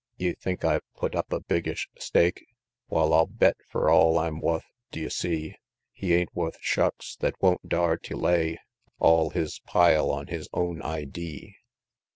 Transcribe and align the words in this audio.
Ye 0.17 0.33
think 0.33 0.65
I've 0.65 0.81
put 0.95 1.13
up 1.13 1.31
a 1.31 1.41
biggish 1.41 1.87
stake? 1.99 2.43
Wal, 2.89 3.13
I'll 3.13 3.27
bet 3.27 3.57
fur 3.69 3.87
all 3.87 4.17
I'm 4.17 4.39
wuth, 4.41 4.65
d'ye 4.89 5.09
see? 5.09 5.57
He 5.91 6.15
ain't 6.15 6.35
wuth 6.35 6.57
shucks 6.59 7.15
thet 7.17 7.35
won't 7.39 7.69
dar 7.69 7.97
tew 7.97 8.17
lay 8.17 8.57
All 8.97 9.29
his 9.29 9.59
pile 9.59 10.09
on 10.09 10.25
his 10.25 10.49
own 10.53 10.81
idee! 10.81 11.55